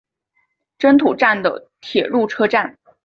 [0.79, 2.79] 真土站的铁路车站。